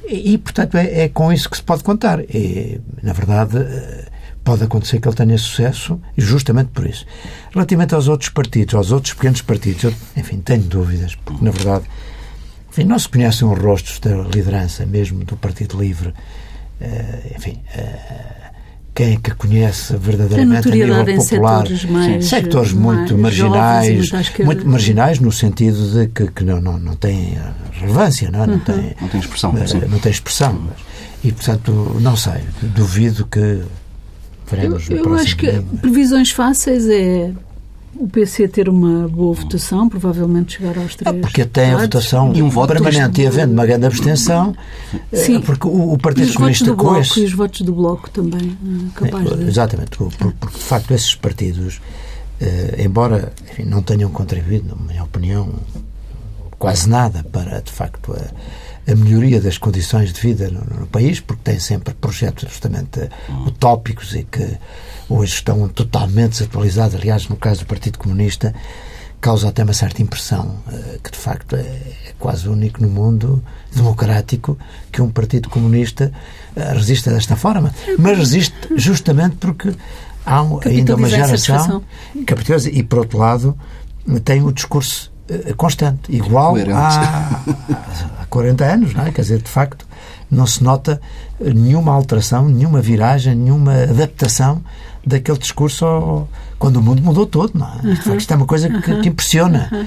[0.05, 2.21] E, e, portanto, é, é, com isso que se pode contar.
[2.21, 4.05] E, na verdade, eh,
[4.43, 7.07] pode acontecer que ele tenha sucesso, justamente por isso.
[7.53, 11.85] Relativamente aos outros partidos, aos outros pequenos partidos, eu, enfim, tenho dúvidas, porque, na verdade,
[12.69, 16.13] enfim, não se conhecem os rostos da liderança, mesmo do Partido Livre,
[17.37, 18.51] enfim, eh,
[18.95, 21.67] quem é que conhece verdadeiramente a nível popular?
[21.67, 26.79] setores, mais, sectores muito marginais muito, muito marginais no sentido de que, que não, não,
[26.79, 27.39] não têm
[27.73, 28.47] relevância não, é?
[28.47, 28.61] não, uhum.
[28.61, 30.77] tem, não tem expressão uh, não tem expressão mas,
[31.25, 33.63] e portanto não sei duvido que
[34.51, 37.33] veremos eu, eu acho que previsões fáceis é
[37.95, 41.17] o PC ter uma boa votação, provavelmente chegar aos três.
[41.17, 44.55] Ah, porque tem a votação e um voto permanente e havendo uma grande abstenção,
[45.13, 45.41] Sim.
[45.41, 47.21] porque o, o Partido Comunista com esse...
[47.21, 49.45] E os votos do Bloco também, eh, capaz é, de...
[49.45, 51.81] Exatamente, porque, porque de facto esses partidos,
[52.41, 55.51] eh, embora enfim, não tenham contribuído, na minha opinião,
[56.59, 58.31] quase nada para, de facto, a,
[58.87, 63.09] a melhoria das condições de vida no, no, país, porque têm sempre projetos justamente
[63.47, 64.59] utópicos e que
[65.09, 66.97] hoje estão totalmente desatualizados.
[66.97, 68.55] Aliás, no caso do Partido Comunista,
[69.23, 73.43] causa até uma certa impressão uh, que, de facto, é, é, quase único no mundo
[73.73, 74.59] democrático
[74.91, 76.13] que um Partido Comunista
[76.57, 77.73] uh, resista desta forma.
[77.99, 79.73] Mas resiste justamente porque
[80.27, 81.85] há um, ainda uma geração
[82.27, 83.57] capitaliza e, por outro lado,
[84.25, 86.57] tem o discurso uh, constante, igual
[88.33, 89.13] 40 anos, não é?
[89.13, 89.87] Quer dizer, de facto,
[90.31, 90.99] não se nota
[91.39, 94.63] nenhuma alteração, nenhuma viragem, nenhuma adaptação
[95.07, 97.95] daquele discurso ao, quando o mundo mudou todo, não é?
[97.95, 99.87] De facto, isto é uma coisa que, que impressiona.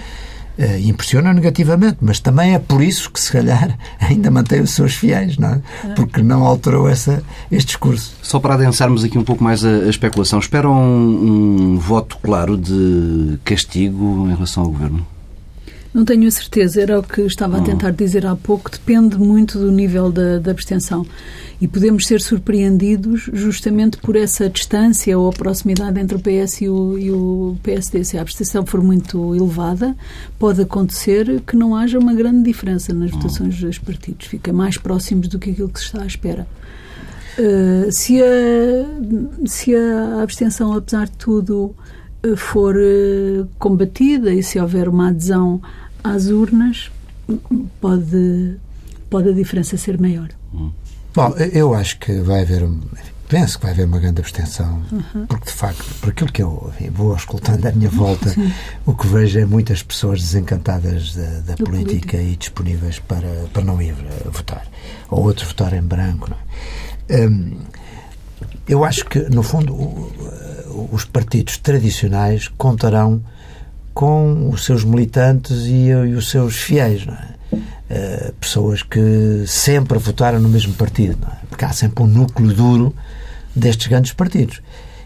[0.57, 4.93] Uh, impressiona negativamente, mas também é por isso que, se calhar, ainda mantém os seus
[4.93, 5.61] fiéis, não é?
[5.95, 8.13] Porque não alterou essa, este discurso.
[8.21, 12.55] Só para adensarmos aqui um pouco mais a, a especulação, esperam um, um voto claro
[12.55, 15.05] de castigo em relação ao governo?
[15.95, 19.57] Não tenho a certeza, era o que estava a tentar dizer há pouco, depende muito
[19.57, 21.07] do nível da, da abstenção.
[21.61, 26.67] E podemos ser surpreendidos justamente por essa distância ou a proximidade entre o PS e
[26.67, 28.03] o, e o PSD.
[28.03, 29.95] Se a abstenção for muito elevada,
[30.37, 34.27] pode acontecer que não haja uma grande diferença nas votações dos partidos.
[34.27, 36.45] Fica mais próximos do que aquilo que se está à espera.
[37.39, 41.73] Uh, se, a, se a abstenção, apesar de tudo,
[42.35, 45.61] for uh, combatida e se houver uma adesão
[46.05, 46.91] às urnas,
[47.81, 48.57] pode,
[49.09, 50.29] pode a diferença ser maior.
[51.13, 52.69] Bom, eu acho que vai haver,
[53.27, 55.25] penso que vai haver uma grande abstenção, uhum.
[55.25, 58.53] porque de facto, por aquilo que eu enfim, vou escutando à minha volta, Sim.
[58.85, 63.81] o que vejo é muitas pessoas desencantadas da, da política, e disponíveis para, para não
[63.81, 64.67] ir votar,
[65.09, 66.31] ou outros votar em branco.
[67.09, 67.25] É?
[67.25, 67.57] Hum,
[68.67, 69.73] eu acho que, no fundo,
[70.91, 73.23] os partidos tradicionais contarão
[73.95, 77.35] com os seus militantes e, e os seus fiéis, não é?
[77.87, 81.37] Uh, pessoas que sempre votaram no mesmo partido, não é?
[81.49, 82.95] Porque há sempre um núcleo duro
[83.55, 84.61] destes grandes partidos.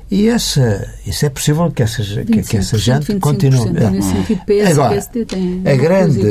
[0.09, 3.69] E essa, isso é possível que, essas, que, que essa gente continue.
[3.77, 4.71] É.
[4.71, 4.99] Agora,
[5.65, 6.21] a grande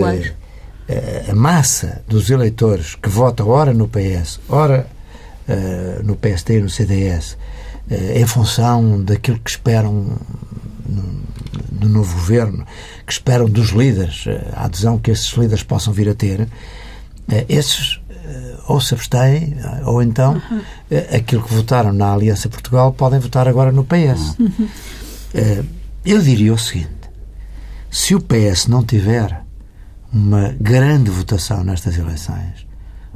[0.88, 4.87] eh, a massa dos eleitores que vota ora no PS, ora
[5.47, 7.35] uh, no PSD e no CDS,
[7.90, 10.16] uh, em função daquilo que esperam
[10.88, 12.66] no novo governo,
[13.07, 16.48] que esperam dos líderes, eh, a adesão que esses líderes possam vir a ter,
[17.29, 20.61] eh, esses eh, ou se abstêm, ou então uhum.
[21.14, 24.38] aquilo que votaram na Aliança Portugal podem votar agora no PS.
[24.38, 24.68] Uhum.
[26.05, 26.90] Eu diria o seguinte:
[27.90, 29.42] se o PS não tiver
[30.12, 32.66] uma grande votação nestas eleições,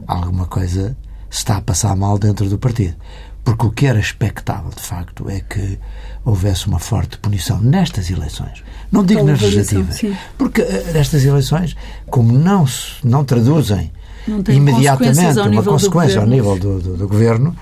[0.06, 0.96] alguma coisa
[1.30, 2.96] está a passar mal dentro do partido.
[3.44, 5.78] Porque o que era expectável, de facto, é que
[6.24, 8.62] houvesse uma forte punição nestas eleições.
[8.90, 10.00] Não digo nas legislativas.
[10.36, 11.76] Porque uh, nestas eleições,
[12.10, 12.64] como não,
[13.02, 13.90] não traduzem
[14.26, 17.56] não imediatamente uma consequência ao nível do, do, do, governo,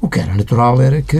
[0.00, 1.18] o que era natural era que,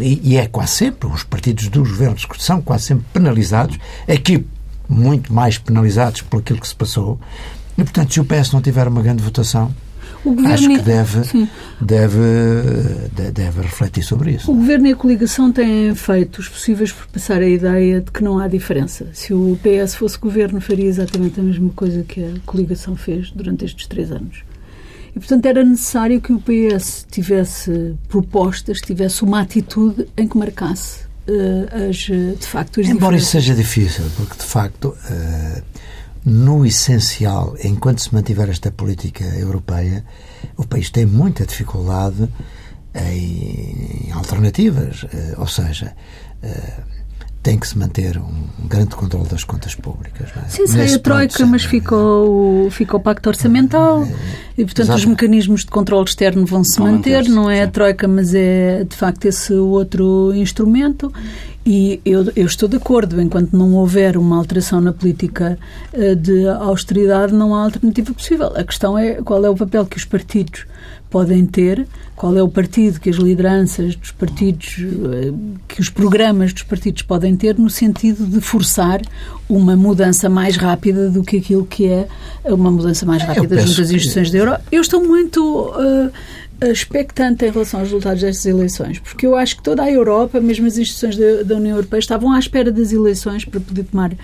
[0.00, 4.44] e, e é quase sempre, os partidos dos governos são quase sempre penalizados, aqui
[4.88, 7.18] muito mais penalizados por aquilo que se passou,
[7.78, 9.72] e portanto, se o PS não tiver uma grande votação,
[10.46, 11.48] Acho que deve,
[11.80, 12.18] deve,
[13.32, 14.50] deve refletir sobre isso.
[14.50, 18.22] O Governo e a coligação têm feito os possíveis por passar a ideia de que
[18.22, 19.06] não há diferença.
[19.12, 23.64] Se o PS fosse governo, faria exatamente a mesma coisa que a coligação fez durante
[23.64, 24.44] estes três anos.
[25.14, 31.06] E, portanto, era necessário que o PS tivesse propostas, tivesse uma atitude em que marcasse
[31.26, 35.62] uh, as, de facto, as Embora isso seja difícil, porque, de facto, uh,
[36.26, 40.04] no essencial, enquanto se mantiver esta política europeia,
[40.56, 42.28] o país tem muita dificuldade
[42.94, 45.94] em alternativas, eh, ou seja,
[46.42, 46.80] eh,
[47.46, 50.30] tem que se manter um grande controle das contas públicas.
[50.36, 50.48] É?
[50.48, 54.12] Sim, sai a Troika, mas ficou, ficou o Pacto Orçamental é,
[54.58, 54.98] e, portanto, Exato.
[54.98, 57.28] os mecanismos de controle externo vão se manter.
[57.28, 61.12] Não é a Troika, mas é, de facto, esse outro instrumento.
[61.66, 65.58] E eu, eu, estou de acordo, enquanto não houver uma alteração na política
[65.92, 68.52] eh, de austeridade, não há alternativa possível.
[68.54, 70.64] A questão é qual é o papel que os partidos
[71.10, 75.32] podem ter, qual é o partido que as lideranças dos partidos, eh,
[75.66, 79.00] que os programas dos partidos podem ter, no sentido de forçar
[79.48, 82.06] uma mudança mais rápida do que aquilo que é
[82.44, 84.32] uma mudança mais rápida das instituições que...
[84.34, 84.56] da Euro.
[84.70, 85.42] Eu estou muito.
[85.42, 86.12] Uh,
[86.62, 90.66] expectante em relação aos resultados destas eleições, porque eu acho que toda a Europa, mesmo
[90.66, 94.16] as instituições da, da União Europeia, estavam à espera das eleições para poder tomar uh,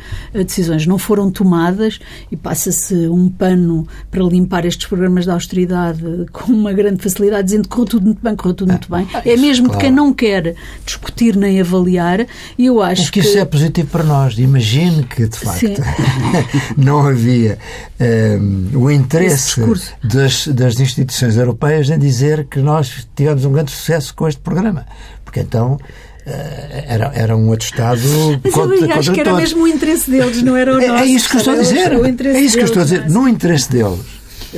[0.45, 0.87] decisões.
[0.87, 1.99] Não foram tomadas
[2.31, 7.65] e passa-se um pano para limpar estes programas de austeridade com uma grande facilidade, dizendo
[7.65, 9.07] que correu tudo muito bem, correu tudo muito bem.
[9.13, 9.79] Ah, é mesmo claro.
[9.79, 10.55] de quem não quer
[10.87, 13.21] discutir nem avaliar, e eu acho que...
[13.21, 14.39] isso é positivo para nós.
[14.39, 15.83] Imagine que, de facto,
[16.77, 17.59] não havia
[18.01, 19.61] um, eh, o interesse
[20.03, 24.41] das, das instituições europeias em dizer dizer que nós tivemos um grande sucesso com este
[24.41, 24.87] programa.
[25.25, 25.79] Porque então
[26.25, 28.01] eh, era, era um atestado
[28.43, 29.45] Mas contra, eu acho que era todos.
[29.45, 30.93] mesmo o interesse deles, não era o nosso.
[30.93, 31.93] É, é isso que eu estou a dizer.
[32.27, 33.11] É isso que eu estou a dizer.
[33.11, 34.01] No interesse deles.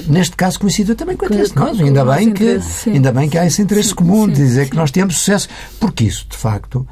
[0.09, 1.81] Neste caso coincide também com o interesse de nós.
[1.81, 4.70] Ainda bem, que, ainda bem que há esse interesse sim, comum sim, de dizer sim.
[4.70, 5.48] que nós temos sucesso.
[5.79, 6.87] Porque isso, de facto,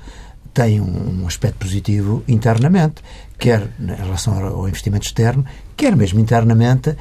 [0.55, 3.03] tem um aspecto positivo internamente,
[3.39, 5.45] quer em relação ao investimento externo,
[5.77, 6.97] quer mesmo internamente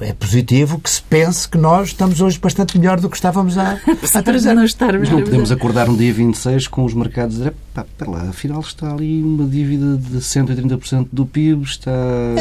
[0.00, 3.78] é positivo que se pense que nós estamos hoje bastante melhor do que estávamos há,
[4.14, 4.76] há três anos.
[4.98, 8.92] Mas não podemos acordar no dia 26 com os mercados dizer, pá, lá, afinal está
[8.92, 11.92] ali uma dívida de 130% do PIB, está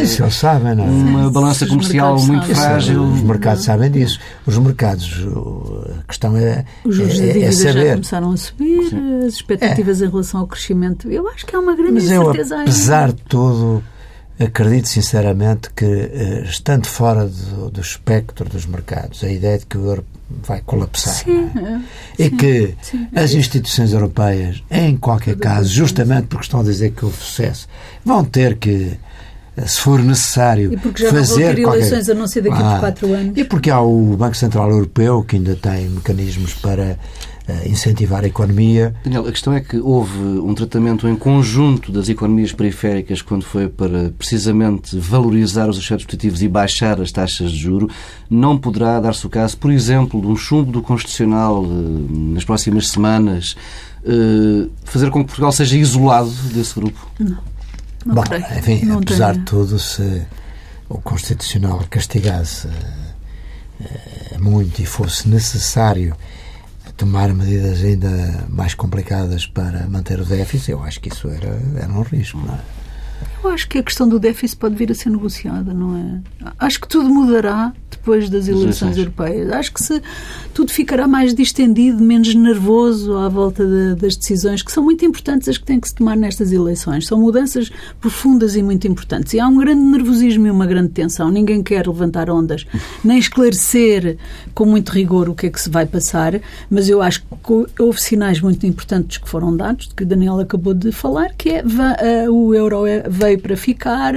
[0.02, 0.88] Isso eles sabem, não é?
[0.88, 3.04] uma balança comercial muito frágil.
[3.04, 4.20] Os mercados sabem disso.
[4.46, 5.24] Os mercados,
[6.00, 7.86] a questão é, os juros é, é saber.
[7.86, 9.26] já começaram a subir, Sim.
[9.28, 10.06] as expectativas é.
[10.06, 11.12] em relação ao crescimento.
[11.12, 13.84] Eu acho que há uma grande Mas incerteza eu, apesar de tudo
[14.40, 19.78] acredito sinceramente que, eh, estando fora do, do, espectro dos mercados, a ideia de que
[19.78, 21.82] o euro vai colapsar sim, é?
[22.20, 26.92] e sim, que sim, as instituições europeias, em qualquer caso, justamente porque estão a dizer
[26.92, 27.68] que houve sucesso,
[28.04, 28.98] vão ter que
[29.56, 32.42] eh, se for necessário e porque já fazer não vão ter eleições a não ser
[32.42, 33.38] daqui ah, por quatro anos.
[33.38, 36.98] E porque há o Banco Central Europeu que ainda tem mecanismos para
[37.66, 38.96] incentivar a economia.
[39.04, 43.68] Daniel, a questão é que houve um tratamento em conjunto das economias periféricas quando foi
[43.68, 47.90] para precisamente valorizar os aspectos positivos e baixar as taxas de juro.
[48.30, 51.68] Não poderá dar-se o caso, por exemplo, de um chumbo do Constitucional eh,
[52.34, 53.56] nas próximas semanas
[54.04, 57.12] eh, fazer com que Portugal seja isolado desse grupo?
[57.20, 57.38] Não.
[58.06, 58.46] não Bom, creio.
[58.58, 59.46] enfim, não apesar tenho.
[59.46, 60.24] de tudo, se
[60.90, 62.68] o Constitucional castigasse
[64.40, 66.16] muito e fosse necessário
[66.98, 71.92] tomar medidas ainda mais complicadas para manter o déficit, eu acho que isso era, era
[71.92, 72.85] um risco, não é?
[73.46, 76.52] Eu acho que a questão do déficit pode vir a ser negociada, não é?
[76.58, 79.52] Acho que tudo mudará depois das eleições europeias.
[79.52, 80.02] Acho que se
[80.54, 85.48] tudo ficará mais distendido, menos nervoso à volta de, das decisões, que são muito importantes
[85.48, 87.06] as que têm que se tomar nestas eleições.
[87.06, 89.34] São mudanças profundas e muito importantes.
[89.34, 91.30] E há um grande nervosismo e uma grande tensão.
[91.30, 92.66] Ninguém quer levantar ondas,
[93.04, 94.18] nem esclarecer
[94.54, 98.02] com muito rigor o que é que se vai passar, mas eu acho que houve
[98.02, 101.64] sinais muito importantes que foram dados, que o Daniel acabou de falar, que é
[102.30, 104.14] o euro é, veio para ficar,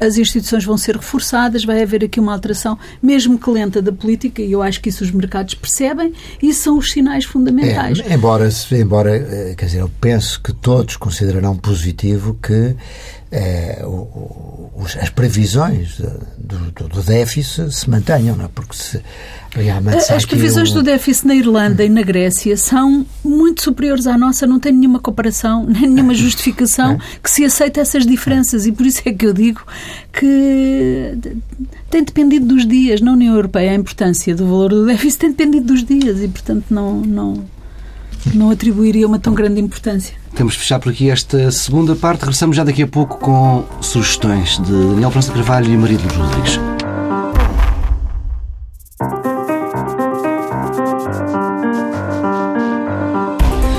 [0.00, 4.42] as instituições vão ser reforçadas, vai haver aqui uma alteração, mesmo que lenta, da política,
[4.42, 8.00] e eu acho que isso os mercados percebem, e são os sinais fundamentais.
[8.00, 12.74] É, embora, embora, eh, quer dizer, eu penso que todos considerarão positivo que
[13.32, 13.82] é,
[14.76, 15.98] os, as previsões
[16.36, 18.48] do, do, do, déficit se mantenham, não é?
[18.48, 19.02] porque se
[19.54, 24.46] realmente As previsões do déficit na Irlanda e na Grécia são muito superiores à nossa,
[24.46, 29.00] não tem nenhuma comparação, nem nenhuma justificação que se aceite essas diferenças e por isso
[29.06, 29.62] é que eu digo
[30.12, 31.16] que
[31.90, 33.00] tem dependido dos dias.
[33.00, 36.66] Na União Europeia a importância do valor do déficit tem dependido dos dias e, portanto,
[36.68, 37.44] não, não,
[38.34, 40.21] não atribuiria uma tão grande importância.
[40.34, 42.20] Temos de fechar por aqui esta segunda parte.
[42.20, 46.58] Regressamos já daqui a pouco com sugestões de Daniel França Carvalho e Maria Luz Rodrigues.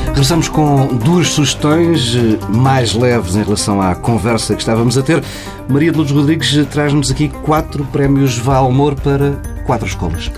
[0.07, 5.21] Regressamos com duas sugestões eh, mais leves em relação à conversa que estávamos a ter.
[5.67, 9.31] Maria de Lourdes Rodrigues traz-nos aqui quatro prémios Valmor para
[9.65, 10.31] quatro escolas.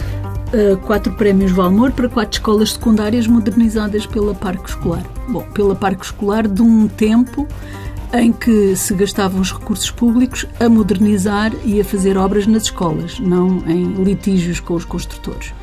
[0.54, 5.04] Uh, quatro prémios Valmor para quatro escolas secundárias modernizadas pela Parque Escolar.
[5.28, 7.48] Bom, pela Parque Escolar de um tempo
[8.14, 13.20] em que se gastavam os recursos públicos a modernizar e a fazer obras nas escolas,
[13.20, 15.54] não em litígios com os construtores.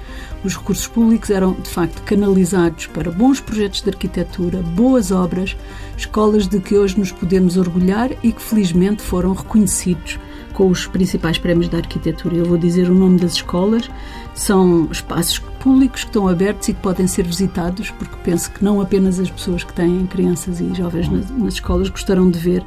[0.45, 5.57] Os recursos públicos eram, de facto, canalizados para bons projetos de arquitetura, boas obras,
[5.97, 10.19] escolas de que hoje nos podemos orgulhar e que felizmente foram reconhecidos
[10.53, 12.35] com os principais prémios da arquitetura.
[12.37, 13.89] Eu vou dizer o nome das escolas.
[14.35, 18.81] São espaços públicos que estão abertos e que podem ser visitados, porque penso que não
[18.81, 22.65] apenas as pessoas que têm crianças e jovens nas, nas escolas gostarão de ver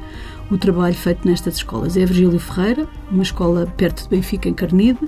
[0.49, 1.97] o trabalho feito nestas escolas.
[1.97, 4.99] É a Virgílio Ferreira, uma escola perto de Benfica, em Carnide,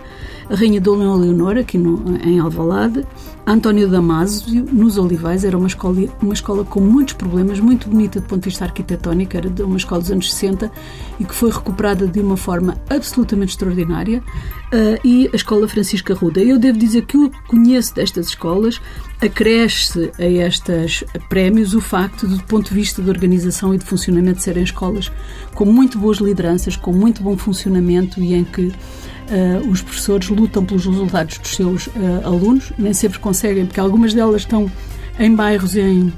[0.50, 3.06] a Rainha Dom Leão Leonor, aqui no, em Alvalade,
[3.46, 8.26] António Damásio, nos Olivais, era uma escola, uma escola com muitos problemas, muito bonita do
[8.26, 10.72] ponto de vista arquitetónico, era uma escola dos anos 60
[11.20, 14.24] e que foi recuperada de uma forma absolutamente extraordinária,
[14.74, 16.42] uh, e a Escola Francisca Ruda.
[16.48, 18.80] Eu devo dizer que eu conheço destas escolas,
[19.22, 23.84] acresce a estes prémios o facto de, do ponto de vista de organização e de
[23.84, 25.12] funcionamento, serem escolas
[25.54, 28.72] com muito boas lideranças, com muito bom funcionamento e em que
[29.28, 31.92] Uh, os professores lutam pelos resultados dos seus uh,
[32.24, 34.72] alunos, nem sempre conseguem, porque algumas delas estão
[35.20, 36.14] em bairros e em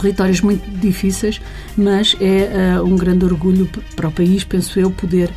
[0.00, 1.40] territórios muito difíceis,
[1.76, 5.28] mas é uh, um grande orgulho para o país, penso eu, poder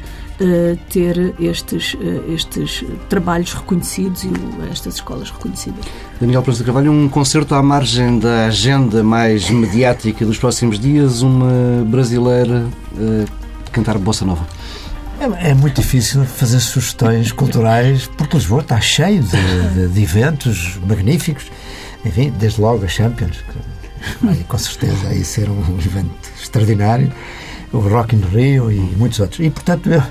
[0.89, 1.95] ter estes,
[2.27, 4.31] estes trabalhos reconhecidos e
[4.71, 5.85] estas escolas reconhecidas.
[6.19, 11.83] Daniel Prensa Carvalho, um concerto à margem da agenda mais mediática dos próximos dias, uma
[11.85, 12.65] brasileira
[13.71, 14.45] cantar bossa nova.
[15.19, 20.79] É, é, muito difícil fazer sugestões culturais, porque Lisboa está cheio de, de, de, eventos
[20.85, 21.45] magníficos.
[22.05, 27.11] Enfim, desde logo a Champions, que vai com certeza aí ser um evento extraordinário,
[27.73, 29.39] o Rock in Rio e muitos outros.
[29.39, 30.01] E portanto, eu,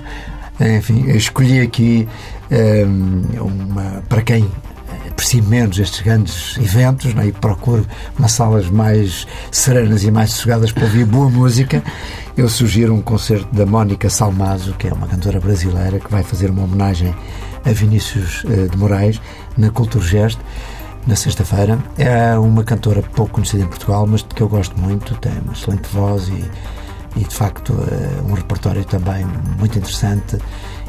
[0.77, 2.09] enfim, eu escolhi aqui
[2.51, 4.51] um, uma, para quem
[5.09, 7.87] aprecio menos estes grandes eventos né, e procuro
[8.19, 11.83] umas salas mais serenas e mais sossegadas para ouvir boa música,
[12.37, 16.51] eu sugiro um concerto da Mónica Salmazo, que é uma cantora brasileira que vai fazer
[16.51, 17.15] uma homenagem
[17.65, 19.21] a Vinícius uh, de Moraes
[19.57, 20.39] na Culturgest
[21.07, 21.79] na sexta-feira.
[21.99, 25.89] É uma cantora pouco conhecida em Portugal, mas que eu gosto muito, tem uma excelente
[25.93, 26.45] voz e,
[27.17, 29.25] e de facto uh, um repertório também
[29.59, 30.39] muito interessante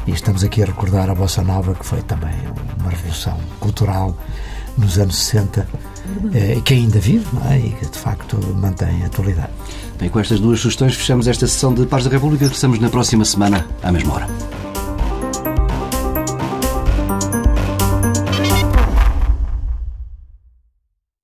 [0.06, 2.34] e estamos aqui a recordar a Bossa Nova, que foi também
[2.80, 4.16] uma revolução cultural
[4.76, 5.66] nos anos 60
[6.34, 7.58] eh, que ainda vive é?
[7.58, 9.50] e que de facto mantém a atualidade.
[9.98, 12.44] Bem, com estas duas sugestões fechamos esta sessão de Paz da República.
[12.44, 14.63] Regressamos na próxima semana, à mesma hora.